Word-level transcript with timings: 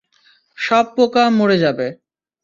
সব 0.57 0.85
পোকা 0.95 1.23
মরে 1.37 1.57
যাবে। 1.57 1.87